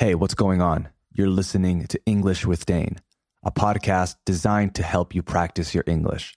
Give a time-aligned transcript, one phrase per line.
[0.00, 0.90] Hey, what's going on?
[1.12, 2.98] You're listening to English with Dane,
[3.42, 6.36] a podcast designed to help you practice your English.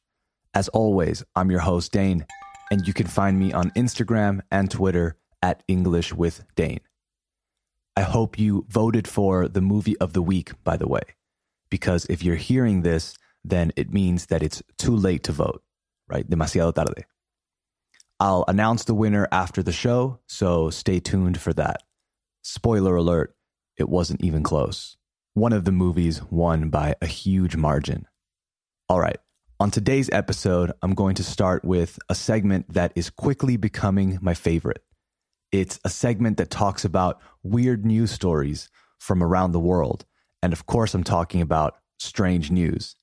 [0.56, 2.26] As always, I'm your host, Dane,
[2.72, 6.80] and you can find me on Instagram and Twitter at English with Dane.
[7.96, 11.04] I hope you voted for the movie of the week, by the way,
[11.70, 15.62] because if you're hearing this, then it means that it's too late to vote,
[16.08, 16.28] right?
[16.28, 17.06] Demasiado tarde.
[18.20, 21.84] I'll announce the winner after the show, so stay tuned for that.
[22.42, 23.36] Spoiler alert,
[23.82, 24.96] it wasn't even close.
[25.34, 28.08] One of the movies won by a huge margin.
[28.88, 29.18] All right,
[29.60, 34.34] on today's episode, I'm going to start with a segment that is quickly becoming my
[34.34, 34.84] favorite.
[35.52, 40.06] It's a segment that talks about weird news stories from around the world.
[40.42, 42.96] And of course, I'm talking about strange news.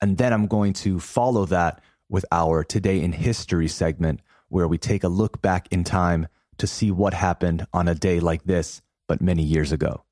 [0.00, 4.78] And then I'm going to follow that with our Today in History segment, where we
[4.78, 8.80] take a look back in time to see what happened on a day like this,
[9.06, 10.04] but many years ago.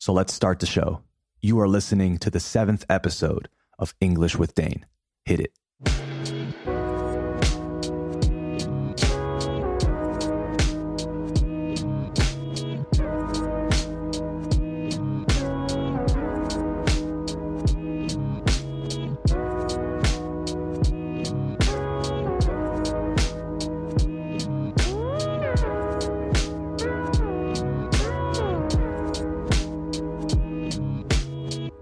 [0.00, 1.02] So let's start the show.
[1.42, 4.86] You are listening to the seventh episode of English with Dane.
[5.26, 5.52] Hit it.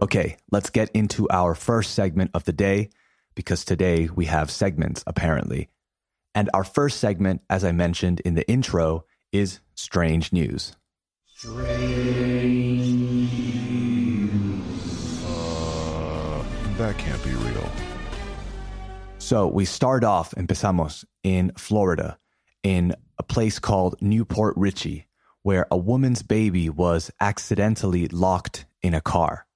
[0.00, 2.90] Okay, let's get into our first segment of the day
[3.34, 5.70] because today we have segments apparently.
[6.36, 10.76] And our first segment, as I mentioned in the intro, is Strange News.
[11.26, 11.68] Strange
[13.72, 15.24] news.
[15.26, 16.44] Uh,
[16.76, 17.68] that can't be real.
[19.18, 22.18] So we start off, in empezamos, in Florida,
[22.62, 25.08] in a place called New Port Richey,
[25.42, 29.47] where a woman's baby was accidentally locked in a car.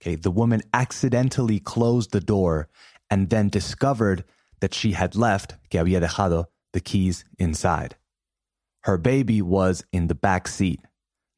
[0.00, 2.68] Okay, the woman accidentally closed the door
[3.10, 4.24] and then discovered
[4.60, 7.96] that she had left, que había dejado, the keys inside.
[8.82, 10.80] Her baby was in the back seat.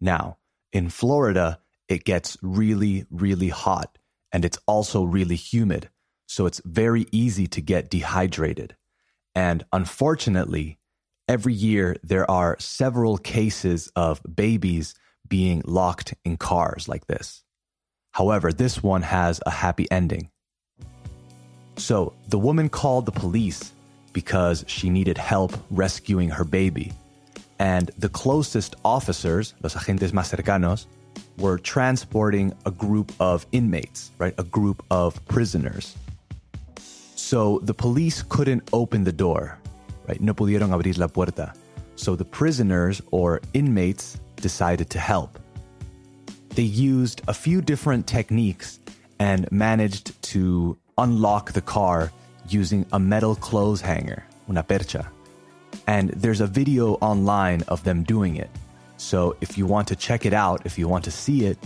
[0.01, 0.39] Now,
[0.73, 3.99] in Florida, it gets really, really hot
[4.33, 5.89] and it's also really humid.
[6.27, 8.77] So it's very easy to get dehydrated.
[9.35, 10.79] And unfortunately,
[11.27, 14.95] every year there are several cases of babies
[15.27, 17.45] being locked in cars like this.
[18.19, 20.29] However, this one has a happy ending.
[21.77, 23.73] So the woman called the police
[24.13, 26.91] because she needed help rescuing her baby.
[27.61, 30.87] And the closest officers, los agentes más cercanos,
[31.39, 34.35] were transporting a group of inmates, right?
[34.39, 35.95] A group of prisoners.
[37.15, 39.61] So the police couldn't open the door,
[40.09, 40.21] right?
[40.21, 41.53] No pudieron abrir la puerta.
[41.95, 45.39] So the prisoners or inmates decided to help.
[46.59, 48.81] They used a few different techniques
[49.21, 52.11] and managed to unlock the car
[52.49, 55.09] using a metal clothes hanger, una percha.
[55.87, 58.51] And there's a video online of them doing it.
[58.97, 61.59] So if you want to check it out, if you want to see it,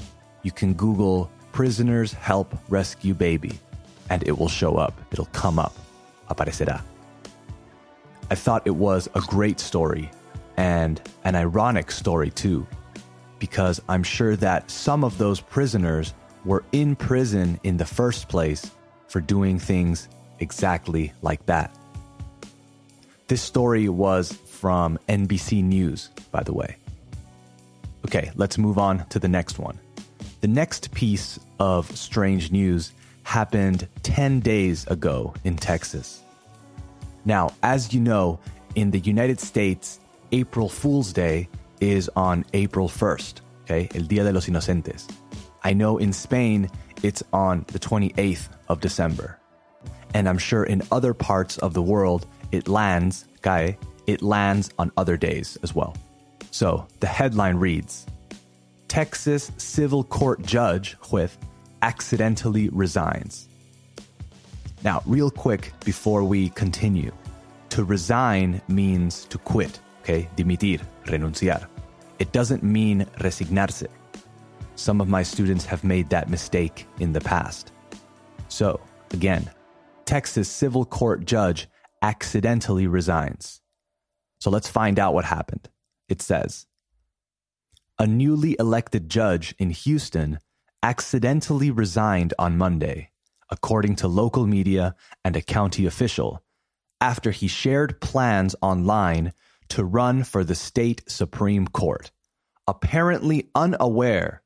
[0.43, 3.59] you can Google prisoners help rescue baby
[4.11, 5.01] and it will show up.
[5.11, 5.75] It'll come up.
[6.29, 6.83] Aparecerá.
[8.31, 10.11] I thought it was a great story
[10.59, 12.67] and an ironic story too,
[13.43, 16.15] because I'm sure that some of those prisoners
[16.45, 18.71] were in prison in the first place
[19.09, 20.09] for doing things
[20.39, 21.75] exactly like that.
[23.27, 26.77] This story was from NBC News, by the way.
[28.07, 29.77] Okay, let's move on to the next one.
[30.41, 32.93] The next piece of strange news
[33.25, 36.23] happened 10 days ago in Texas.
[37.25, 38.39] Now, as you know,
[38.77, 39.99] in the United States,
[40.31, 41.49] April Fool's Day
[41.83, 43.89] is on April 1st, okay?
[43.95, 45.09] El Día de los Inocentes.
[45.65, 46.71] I know in Spain,
[47.03, 49.39] it's on the 28th of December.
[50.15, 53.77] And I'm sure in other parts of the world, it lands, cae,
[54.07, 55.97] it lands on other days as well.
[56.53, 58.07] So the headline reads
[58.87, 61.37] Texas civil court judge, juez,
[61.81, 63.49] accidentally resigns.
[64.85, 67.13] Now, real quick before we continue,
[67.71, 70.29] to resign means to quit, okay?
[70.37, 71.67] Dimitir, renunciar.
[72.19, 73.87] It doesn't mean resignarse.
[74.75, 77.73] Some of my students have made that mistake in the past.
[78.49, 78.81] So,
[79.13, 79.51] again,
[80.05, 81.69] Texas civil court judge
[82.03, 83.61] accidentally resigns.
[84.41, 85.69] So let's find out what happened.
[86.09, 86.67] It says
[87.99, 90.39] A newly elected judge in Houston
[90.83, 93.11] accidentally resigned on Monday,
[93.51, 96.43] according to local media and a county official,
[97.01, 99.33] after he shared plans online
[99.73, 102.11] to run for the state Supreme Court,
[102.67, 104.43] apparently unaware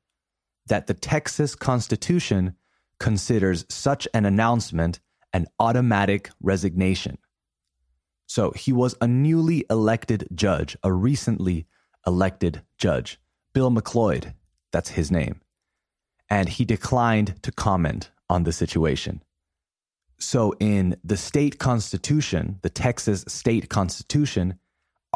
[0.67, 2.55] that the Texas Constitution
[3.01, 5.01] considers such an announcement
[5.33, 7.19] an automatic resignation.
[8.27, 11.67] So he was a newly elected judge, a recently
[12.07, 13.19] elected judge,
[13.53, 14.33] Bill McCloyd,
[14.71, 15.41] that's his name.
[16.31, 19.23] And he declined to comment on the situation.
[20.19, 24.59] So, in the state constitution, the Texas state constitution,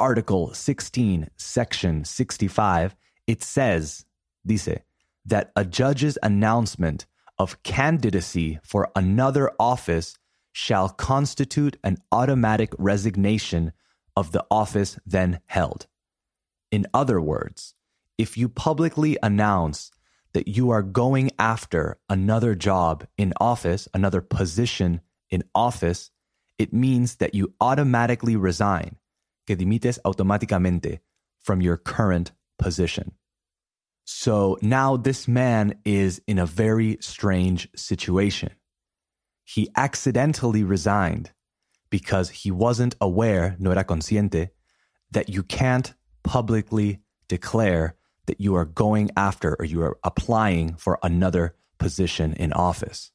[0.01, 4.07] Article 16, Section 65, it says,
[4.47, 4.79] dice,
[5.27, 7.05] that a judge's announcement
[7.39, 10.17] of candidacy for another office
[10.53, 13.73] shall constitute an automatic resignation
[14.17, 15.87] of the office then held.
[16.71, 17.75] In other words,
[18.17, 19.91] if you publicly announce
[20.33, 26.11] that you are going after another job in office, another position in office,
[26.59, 28.97] it means that you automatically resign,
[29.51, 31.01] que dimites automáticamente
[31.41, 33.11] from your current position.
[34.05, 38.53] So now this man is in a very strange situation.
[39.43, 41.33] He accidentally resigned
[41.91, 44.51] because he wasn't aware, no era consciente,
[45.11, 51.01] that you can't publicly declare that you are going after or you are applying for
[51.03, 53.11] another position in office.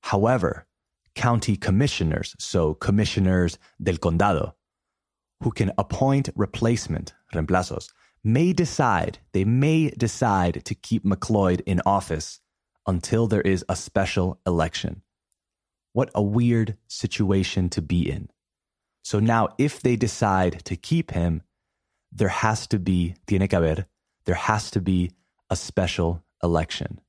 [0.00, 0.66] However,
[1.14, 4.54] county commissioners, so commissioners del condado,
[5.44, 7.92] who can appoint replacement, reemplazos,
[8.24, 12.40] may decide, they may decide to keep McCloyd in office
[12.86, 15.02] until there is a special election.
[15.92, 18.30] What a weird situation to be in.
[19.02, 21.42] So now, if they decide to keep him,
[22.10, 23.84] there has to be, tiene que haber,
[24.24, 25.10] there has to be
[25.50, 27.02] a special election.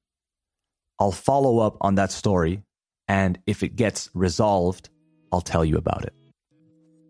[1.00, 2.64] I'll follow up on that story,
[3.08, 4.90] and if it gets resolved,
[5.32, 6.14] I'll tell you about it.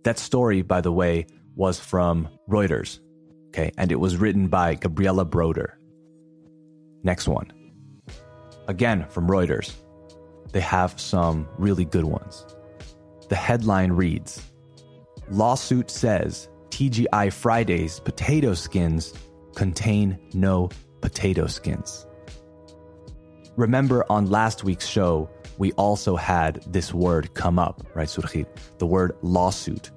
[0.05, 1.25] That story, by the way,
[1.55, 2.99] was from Reuters,
[3.47, 5.79] okay, and it was written by Gabriela Broder.
[7.01, 7.51] Next one.
[8.67, 9.73] Again, from Reuters.
[10.51, 12.45] They have some really good ones.
[13.29, 14.43] The headline reads
[15.31, 19.11] Lawsuit says TGI Fridays potato skins
[19.55, 20.69] contain no
[21.01, 22.05] potato skins.
[23.57, 28.45] Remember on last week's show, we also had this word come up, right, surgir,
[28.77, 29.89] the word lawsuit.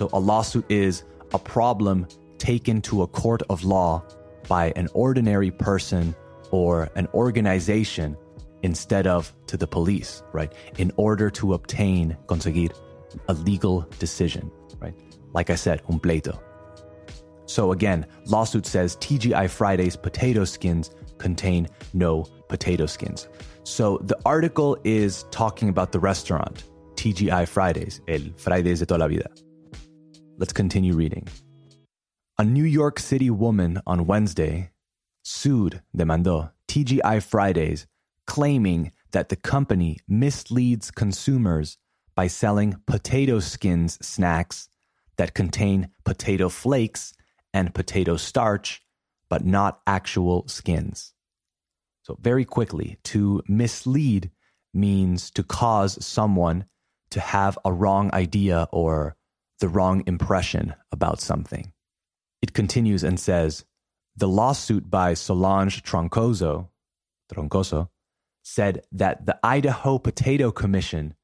[0.00, 1.04] So a lawsuit is
[1.34, 2.08] a problem
[2.38, 4.02] taken to a court of law
[4.48, 6.14] by an ordinary person
[6.50, 8.16] or an organization
[8.62, 10.50] instead of to the police, right?
[10.78, 12.72] In order to obtain, conseguir,
[13.28, 14.94] a legal decision, right?
[15.34, 16.40] Like I said, un pleito.
[17.44, 23.28] So again, lawsuit says TGI Fridays potato skins contain no potato skins.
[23.64, 26.64] So the article is talking about the restaurant,
[26.94, 29.28] TGI Fridays, el Fridays de toda la vida.
[30.40, 31.28] Let's continue reading.
[32.38, 34.70] A New York City woman on Wednesday
[35.22, 37.86] sued, demandó, TGI Fridays,
[38.26, 41.76] claiming that the company misleads consumers
[42.14, 44.70] by selling potato skins snacks
[45.18, 47.12] that contain potato flakes
[47.52, 48.82] and potato starch,
[49.28, 51.12] but not actual skins.
[52.00, 54.30] So, very quickly, to mislead
[54.72, 56.64] means to cause someone
[57.10, 59.16] to have a wrong idea or
[59.60, 61.72] the wrong impression about something.
[62.42, 63.64] It continues and says
[64.16, 66.68] the lawsuit by Solange Troncoso,
[67.32, 67.88] Troncoso
[68.42, 71.14] said that the Idaho Potato Commission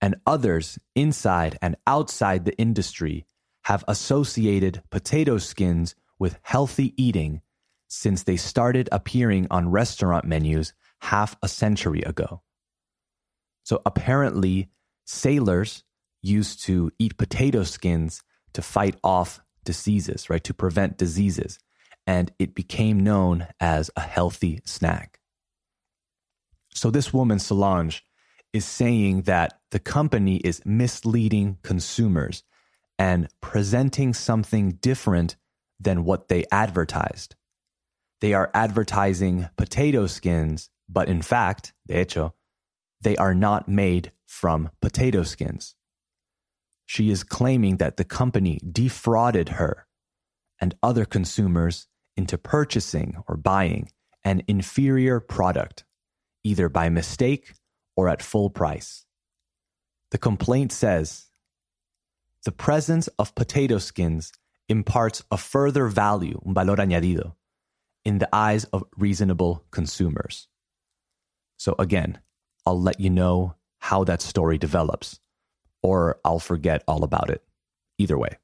[0.00, 3.26] and others inside and outside the industry
[3.64, 7.40] have associated potato skins with healthy eating
[7.88, 12.42] since they started appearing on restaurant menus half a century ago.
[13.64, 14.70] So apparently,
[15.04, 15.82] sailors
[16.26, 20.42] used to eat potato skins to fight off diseases, right?
[20.44, 21.58] To prevent diseases.
[22.06, 25.20] And it became known as a healthy snack.
[26.74, 28.04] So this woman, Solange,
[28.52, 32.42] is saying that the company is misleading consumers
[32.98, 35.36] and presenting something different
[35.80, 37.34] than what they advertised.
[38.20, 42.34] They are advertising potato skins, but in fact, de hecho,
[43.00, 45.74] they are not made from potato skins.
[46.86, 49.86] She is claiming that the company defrauded her
[50.60, 53.90] and other consumers into purchasing or buying
[54.24, 55.84] an inferior product,
[56.42, 57.52] either by mistake
[57.96, 59.04] or at full price.
[60.10, 61.26] The complaint says
[62.44, 64.32] the presence of potato skins
[64.68, 67.34] imparts a further value, un valor añadido,
[68.04, 70.48] in the eyes of reasonable consumers.
[71.56, 72.20] So again,
[72.64, 75.20] I'll let you know how that story develops,
[75.82, 77.42] or I'll forget all about it.
[77.98, 78.38] Either way.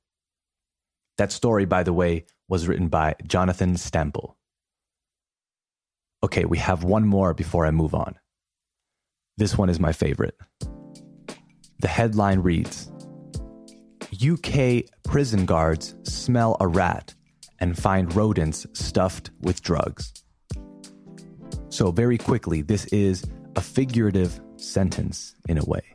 [1.18, 4.34] That story, by the way, was written by Jonathan Stempel.
[6.24, 8.18] Okay, we have one more before I move on.
[9.36, 10.38] This one is my favorite.
[11.80, 12.92] The headline reads
[14.22, 17.14] UK prison guards smell a rat
[17.58, 20.12] and find rodents stuffed with drugs.
[21.70, 23.24] So, very quickly, this is
[23.56, 25.91] a figurative sentence in a way.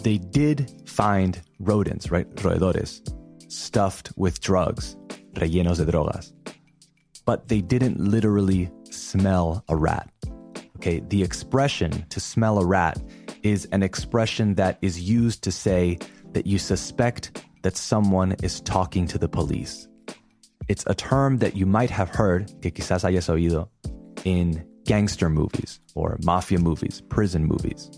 [0.00, 2.28] They did find rodents, right?
[2.36, 3.02] Roedores,
[3.50, 4.96] stuffed with drugs,
[5.34, 6.32] rellenos de drogas.
[7.24, 10.10] But they didn't literally smell a rat.
[10.76, 13.02] Okay, the expression to smell a rat
[13.42, 15.98] is an expression that is used to say
[16.32, 19.88] that you suspect that someone is talking to the police.
[20.68, 23.68] It's a term that you might have heard, que quizás hayas oído,
[24.24, 27.90] in gangster movies or mafia movies, prison movies.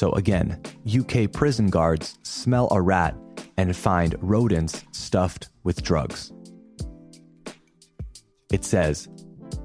[0.00, 3.14] So again, UK prison guards smell a rat
[3.58, 6.32] and find rodents stuffed with drugs.
[8.50, 9.10] It says,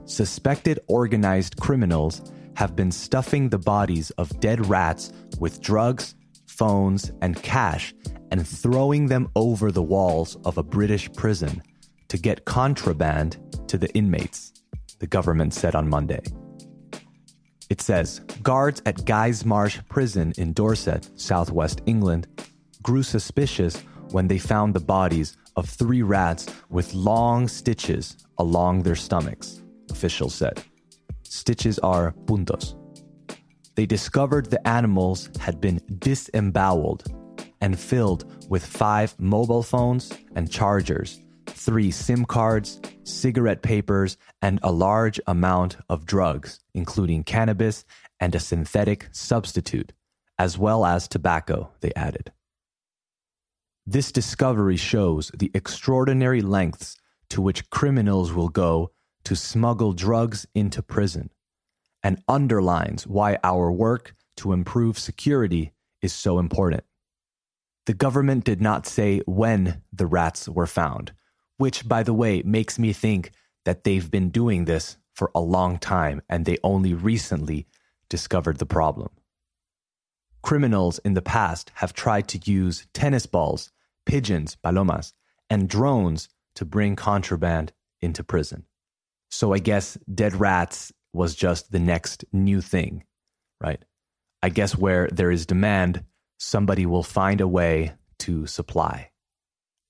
[0.04, 6.16] suspected organized criminals have been stuffing the bodies of dead rats with drugs,
[6.48, 7.94] phones, and cash
[8.30, 11.64] and throwing them over the walls of a British prison
[12.10, 13.38] to get contraband
[13.70, 14.52] to the inmates
[15.00, 16.20] the government said on Monday.
[17.70, 22.28] It says guards at Guy's Marsh prison in Dorset, southwest England,
[22.84, 23.82] grew suspicious
[24.12, 30.36] when they found the bodies of three rats with long stitches along their stomachs, officials
[30.36, 30.64] said.
[31.24, 32.76] Stitches are puntos.
[33.76, 37.04] They discovered the animals had been disemboweled
[37.62, 41.20] and filled with five mobile phones and chargers
[41.56, 47.86] three SIM cards, cigarette papers, and a large amount of drugs, including cannabis
[48.20, 49.94] and a synthetic substitute,
[50.38, 52.32] as well as tobacco, they added.
[53.86, 56.98] This discovery shows the extraordinary lengths
[57.30, 58.92] to which criminals will go
[59.26, 61.30] to smuggle drugs into prison
[62.04, 66.84] and underlines why our work to improve security is so important.
[67.86, 71.14] The government did not say when the rats were found,
[71.58, 73.32] which, by the way, makes me think
[73.64, 77.68] that they've been doing this for a long time and they only recently
[78.10, 79.10] discovered the problem.
[80.44, 83.72] Criminals in the past have tried to use tennis balls,
[84.06, 85.14] pigeons, palomas,
[85.50, 88.66] and drones to bring contraband into prison.
[89.32, 93.04] So I guess dead rats was just the next new thing,
[93.60, 93.84] right?
[94.44, 96.04] I guess where there is demand,
[96.38, 99.10] somebody will find a way to supply.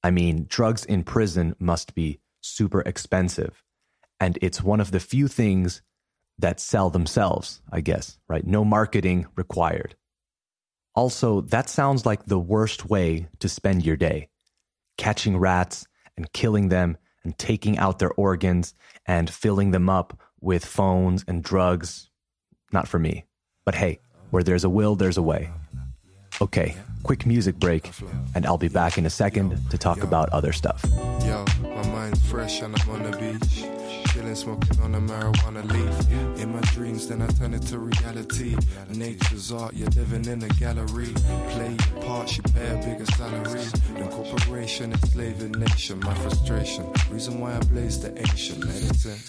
[0.05, 3.63] I mean, drugs in prison must be super expensive.
[4.19, 5.81] And it's one of the few things
[6.37, 8.45] that sell themselves, I guess, right?
[8.45, 9.95] No marketing required.
[10.93, 14.29] Also, that sounds like the worst way to spend your day
[14.95, 18.75] catching rats and killing them and taking out their organs
[19.07, 22.11] and filling them up with phones and drugs.
[22.71, 23.25] Not for me.
[23.65, 25.49] But hey, where there's a will, there's a way.
[26.41, 27.91] Okay, quick music break,
[28.35, 30.83] and I'll be back in a second to talk about other stuff.
[31.23, 33.63] Yo, my mind's fresh and I'm on the beach.
[34.11, 36.41] Chilling, smoking on a marijuana leaf.
[36.41, 38.57] In my dreams, then I turn it to reality.
[38.89, 41.13] Nature's art, you're living in a gallery.
[41.51, 43.63] Play your part, you pay a bigger salary.
[43.97, 46.01] The corporation, enslaving nation.
[46.01, 49.19] My frustration, reason why I blaze the ancient medicine.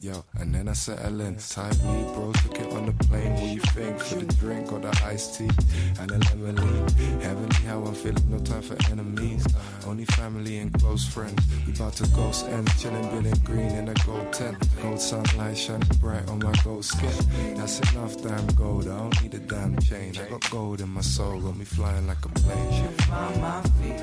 [0.00, 1.36] Yo, and then I settle in.
[1.38, 3.34] Tight weed, bro, took it on the plane.
[3.34, 5.50] What you think for the drink or the iced tea
[5.98, 6.90] and the lemonade?
[7.20, 9.44] Heavenly how I'm feeling, no time for enemies.
[9.88, 11.42] Only family and close friends.
[11.66, 14.56] We about to ghost end, chilling, billing green in a gold tent.
[14.80, 17.56] Gold sunlight shining bright on my gold skin.
[17.56, 20.14] That's enough damn gold, I don't need a damn chain.
[20.16, 22.88] I got gold in my soul, got me flying like a plane.
[22.98, 23.98] Find my feet,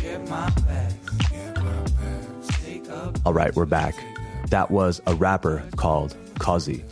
[0.00, 1.02] get my bags.
[3.24, 3.94] All right, we're back.
[4.52, 6.84] That was a rapper called Kozi,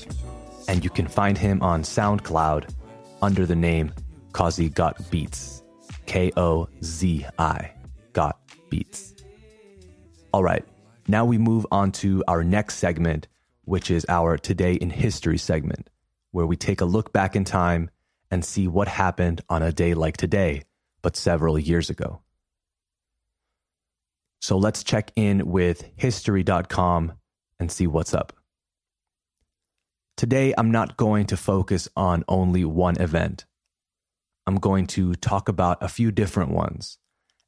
[0.66, 2.74] and you can find him on SoundCloud
[3.20, 3.92] under the name
[4.32, 5.62] Kozi Got Beats.
[6.06, 7.72] K O Z I.
[8.14, 8.38] Got
[8.70, 9.14] Beats.
[10.32, 10.64] All right,
[11.06, 13.28] now we move on to our next segment,
[13.66, 15.90] which is our Today in History segment,
[16.30, 17.90] where we take a look back in time
[18.30, 20.62] and see what happened on a day like today,
[21.02, 22.22] but several years ago.
[24.40, 27.19] So let's check in with history.com
[27.60, 28.32] and see what's up.
[30.16, 33.44] Today, I'm not going to focus on only one event.
[34.46, 36.98] I'm going to talk about a few different ones,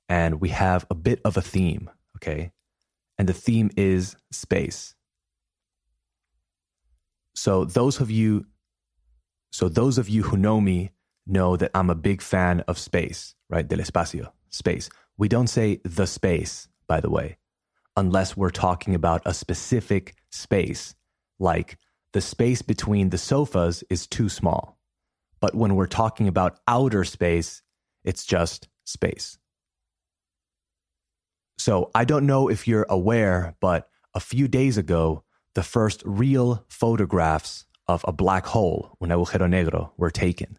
[0.08, 2.52] and we have a bit of a theme, okay?
[3.18, 4.94] And the theme is space.
[7.34, 8.46] So those of you
[9.52, 10.92] so those of you who know me
[11.26, 13.66] know that I'm a big fan of space, right?
[13.66, 14.88] Del espacio, space.
[15.18, 17.36] We don't say the space, by the way.
[17.96, 20.94] Unless we're talking about a specific space,
[21.38, 21.78] like
[22.12, 24.78] the space between the sofas is too small.
[25.40, 27.62] But when we're talking about outer space,
[28.04, 29.38] it's just space.
[31.58, 36.64] So I don't know if you're aware, but a few days ago, the first real
[36.68, 40.58] photographs of a black hole, un agujero negro, were taken.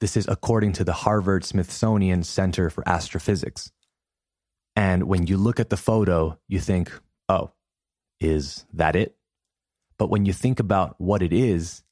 [0.00, 3.70] This is according to the Harvard Smithsonian Center for Astrophysics.
[4.74, 6.90] And when you look at the photo, you think,
[7.28, 7.52] oh,
[8.20, 9.16] is that it?
[9.98, 11.82] But when you think about what it is,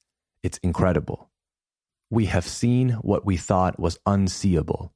[0.43, 1.31] it's incredible.
[2.11, 4.93] We have seen what we thought was unseeable,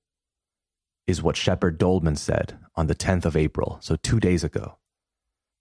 [1.06, 4.78] is what Sheperd Doeleman said on the 10th of April, so two days ago.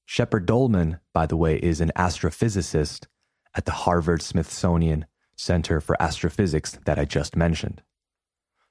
[0.08, 3.08] Sheperd Doeleman, by the way, is an astrophysicist
[3.56, 7.82] at the Harvard Smithsonian Center for Astrophysics that I just mentioned.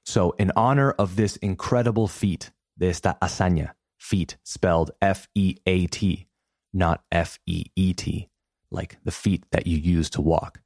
[0.05, 5.87] So, in honor of this incredible feat, de esta hazaña, feat spelled F E A
[5.87, 6.27] T,
[6.73, 8.29] not F E E T,
[8.71, 10.61] like the feet that you use to walk.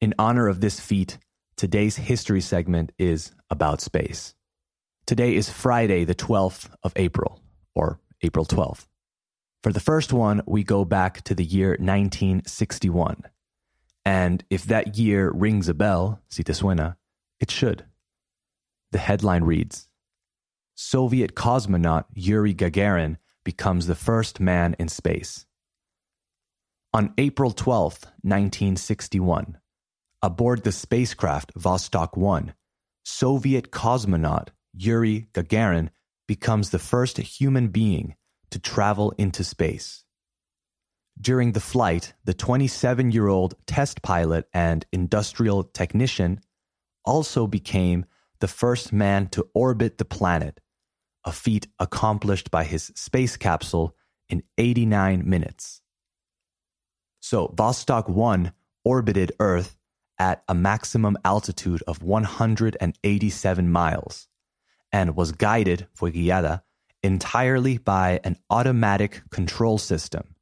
[0.00, 1.18] In honor of this feat,
[1.56, 4.34] today's history segment is about space.
[5.06, 7.40] Today is Friday, the 12th of April,
[7.74, 8.86] or April 12th.
[9.62, 13.22] For the first one, we go back to the year 1961.
[14.04, 16.96] And if that year rings a bell, si te suena,
[17.40, 17.84] it should.
[18.92, 19.88] The headline reads
[20.80, 25.44] Soviet cosmonaut Yuri Gagarin becomes the first man in space.
[26.94, 29.58] On April 12, 1961,
[30.22, 32.54] aboard the spacecraft Vostok 1,
[33.04, 35.88] Soviet cosmonaut Yuri Gagarin
[36.28, 38.14] becomes the first human being
[38.50, 40.04] to travel into space.
[41.20, 46.38] During the flight, the 27 year old test pilot and industrial technician
[47.04, 48.06] also became
[48.38, 50.60] the first man to orbit the planet,
[51.24, 53.94] a feat accomplished by his space capsule
[54.28, 55.82] in 89 minutes.
[57.20, 58.52] So, Vostok 1
[58.84, 59.76] orbited Earth
[60.18, 64.28] at a maximum altitude of 187 miles
[64.90, 66.62] and was guided, fue guiada,
[67.02, 70.34] entirely by an automatic control system.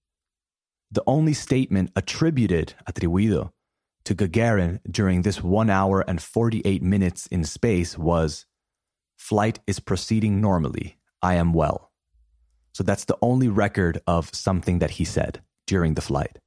[0.90, 3.50] The only statement attributed, atribuido,
[4.04, 8.46] to Gagarin during this one hour and 48 minutes in space was
[9.16, 10.98] Flight is proceeding normally.
[11.22, 11.90] I am well.
[12.72, 16.38] So that's the only record of something that he said during the flight.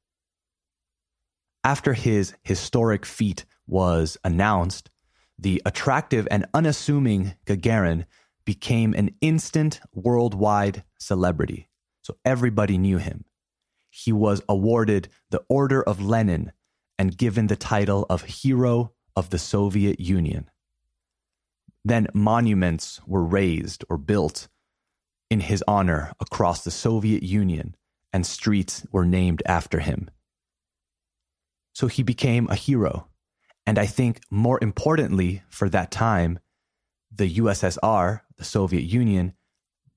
[1.64, 4.90] After his historic feat was announced,
[5.38, 8.06] the attractive and unassuming Gagarin
[8.46, 11.70] became an instant worldwide celebrity.
[12.02, 13.26] So everybody knew him.
[13.90, 16.52] He was awarded the Order of Lenin
[16.98, 20.50] and given the title of Hero of the Soviet Union.
[21.90, 24.48] Then monuments were raised or built
[25.32, 27.76] in his honor across the Soviet Union,
[28.14, 30.10] and streets were named after him.
[31.74, 33.08] So he became a hero.
[33.66, 36.38] And I think more importantly for that time,
[37.12, 39.34] the USSR, the Soviet Union,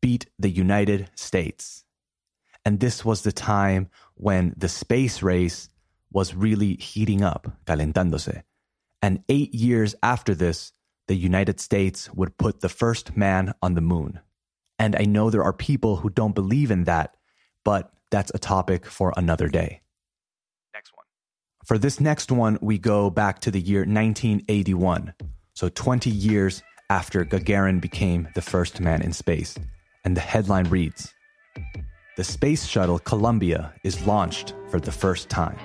[0.00, 1.84] beat the United States.
[2.64, 5.68] And this was the time when the space race
[6.10, 8.42] was really heating up, calentándose.
[9.02, 10.72] And eight years after this,
[11.08, 14.20] the United States would put the first man on the moon.
[14.78, 17.16] And I know there are people who don't believe in that,
[17.64, 19.80] but that's a topic for another day.
[20.74, 21.06] Next one.
[21.64, 25.14] For this next one, we go back to the year 1981.
[25.54, 29.56] So 20 years after Gagarin became the first man in space.
[30.04, 31.14] And the headline reads
[32.16, 35.58] The space shuttle Columbia is launched for the first time.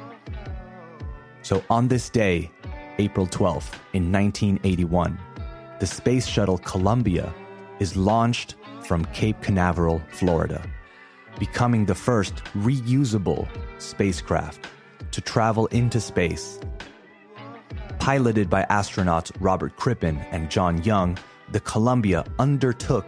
[1.41, 2.51] So on this day,
[2.99, 5.19] April 12th, in 1981,
[5.79, 7.33] the space shuttle Columbia
[7.79, 10.67] is launched from Cape Canaveral, Florida,
[11.39, 14.65] becoming the first reusable spacecraft
[15.11, 16.59] to travel into space.
[17.99, 21.17] Piloted by astronauts Robert Crippen and John Young,
[21.51, 23.05] the Columbia undertook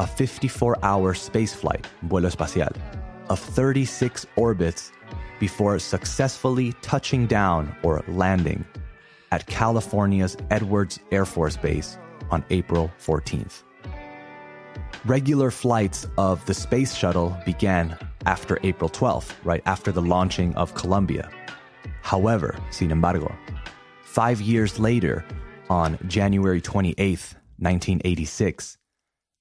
[0.00, 2.74] a 54 hour spaceflight, vuelo espacial,
[3.28, 4.92] of 36 orbits
[5.40, 8.64] before successfully touching down or landing
[9.30, 11.98] at California's Edwards Air Force Base
[12.30, 13.62] on April 14th.
[15.04, 20.74] Regular flights of the space shuttle began after April 12th, right after the launching of
[20.74, 21.30] Columbia.
[22.02, 23.34] However, sin embargo,
[24.02, 25.24] five years later,
[25.70, 28.78] on January 28th, 1986,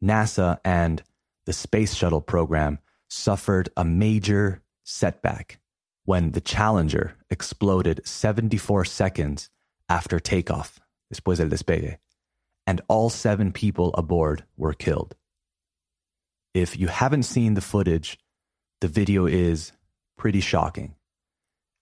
[0.03, 1.01] NASA and
[1.45, 5.59] the Space Shuttle program suffered a major setback
[6.05, 9.49] when the Challenger exploded 74 seconds
[9.89, 10.79] after takeoff,
[11.13, 11.97] después del despegue,
[12.65, 15.15] and all seven people aboard were killed.
[16.53, 18.17] If you haven't seen the footage,
[18.81, 19.71] the video is
[20.17, 20.95] pretty shocking.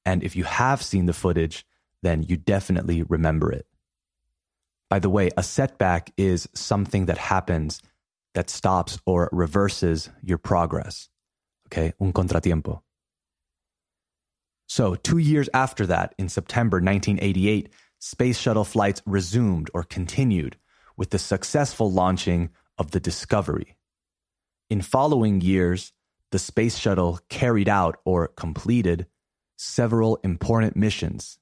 [0.06, 1.66] And if you have seen the footage,
[2.04, 3.66] then you definitely remember it.
[4.90, 7.82] By the way, a setback is something that happens
[8.36, 11.10] that stops or reverses your progress.
[11.68, 12.82] Okay, un contratiempo.
[14.68, 20.58] So, two years after that, in September 1988, space shuttle flights resumed or continued
[20.98, 23.78] with the successful launching of the Discovery.
[24.70, 25.94] In following years,
[26.32, 29.08] the space shuttle carried out or completed
[29.58, 31.38] several important missions,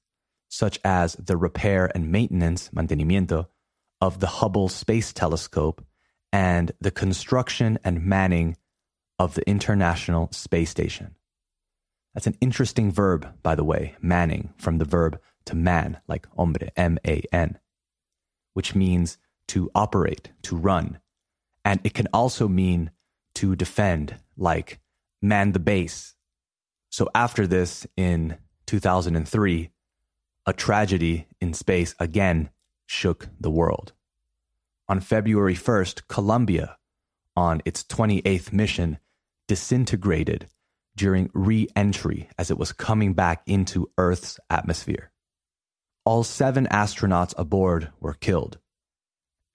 [0.49, 3.47] such as the repair and maintenance, mantenimiento,
[4.01, 5.83] of the Hubble Space Telescope
[6.31, 8.57] and the construction and manning
[9.17, 11.15] of the International Space Station.
[12.13, 16.69] That's an interesting verb, by the way, manning, from the verb to man, like hombre,
[16.75, 17.59] M A N,
[18.53, 20.99] which means to operate, to run.
[21.65, 22.91] And it can also mean
[23.35, 24.79] to defend, like
[25.21, 26.15] man the base.
[26.89, 29.69] So after this, in 2003,
[30.45, 32.49] a tragedy in space again
[32.85, 33.93] shook the world.
[34.89, 36.77] On February 1st, Columbia,
[37.35, 38.99] on its 28th mission,
[39.47, 40.47] disintegrated
[40.95, 45.12] during re entry as it was coming back into Earth's atmosphere.
[46.05, 48.59] All seven astronauts aboard were killed.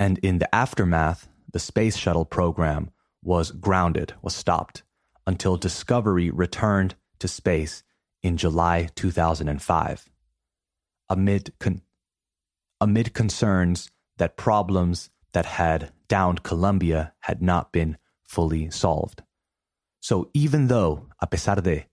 [0.00, 2.90] And in the aftermath, the space shuttle program
[3.22, 4.82] was grounded, was stopped,
[5.26, 7.82] until Discovery returned to space
[8.22, 10.08] in July 2005.
[11.11, 11.82] Amid, con-
[12.80, 19.22] amid concerns that problems that had downed Columbia had not been fully solved.
[20.00, 21.87] So even though, a pesar de,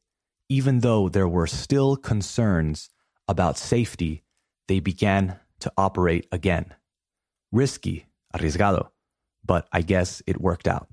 [0.48, 2.90] even though there were still concerns
[3.28, 4.24] about safety,
[4.68, 6.74] they began to operate again.
[7.52, 8.90] Risky, arriesgado,
[9.44, 10.90] but I guess it worked out.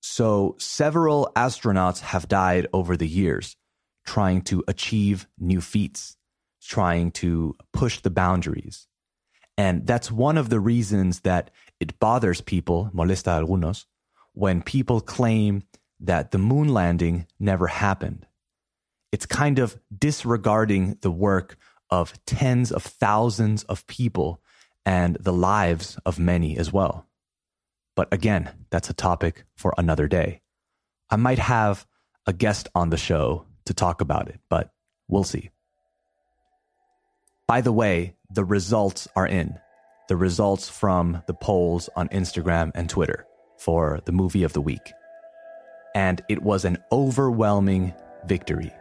[0.00, 3.56] So several astronauts have died over the years
[4.04, 6.16] trying to achieve new feats,
[6.60, 8.88] trying to push the boundaries.
[9.56, 13.84] And that's one of the reasons that it bothers people, molesta algunos,
[14.32, 15.62] when people claim
[16.00, 18.26] that the moon landing never happened.
[19.12, 21.58] It's kind of disregarding the work
[21.92, 24.40] of tens of thousands of people
[24.86, 27.06] and the lives of many as well.
[27.94, 30.40] But again, that's a topic for another day.
[31.10, 31.86] I might have
[32.26, 34.72] a guest on the show to talk about it, but
[35.08, 35.50] we'll see.
[37.46, 39.58] By the way, the results are in.
[40.08, 43.26] The results from the polls on Instagram and Twitter
[43.58, 44.92] for the movie of the week
[45.94, 47.94] and it was an overwhelming
[48.26, 48.72] victory.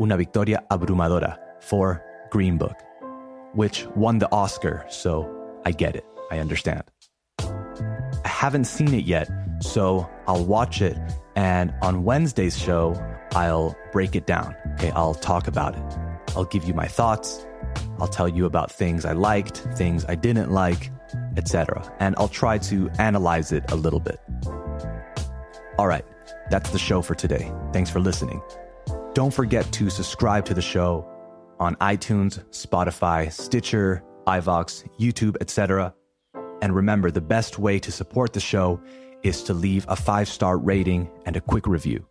[0.00, 2.80] Una victoria abrumadora for Green Book,
[3.52, 5.28] which won the Oscar, so
[5.64, 6.04] I get it.
[6.30, 6.82] I understand.
[7.38, 10.98] I haven't seen it yet, so I'll watch it,
[11.36, 12.94] and on Wednesday's show,
[13.32, 14.54] I'll break it down.
[14.74, 15.98] Okay, I'll talk about it.
[16.36, 17.46] I'll give you my thoughts.
[18.00, 20.90] I'll tell you about things I liked, things I didn't like,
[21.36, 21.94] etc.
[22.00, 24.20] And I'll try to analyze it a little bit.
[25.78, 26.04] All right,
[26.50, 27.52] that's the show for today.
[27.72, 28.42] Thanks for listening.
[29.14, 31.08] Don't forget to subscribe to the show
[31.60, 35.94] on iTunes, Spotify, Stitcher, iVoox, YouTube, etc.
[36.62, 38.80] And remember, the best way to support the show
[39.22, 42.06] is to leave a five star rating and a quick review.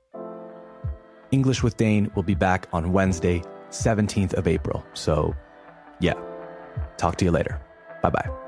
[1.32, 4.86] English with Dane will be back on Wednesday, 17th of April.
[4.94, 5.36] So,
[6.00, 6.14] yeah,
[6.98, 7.60] talk to you later.
[8.02, 8.43] Bye bye.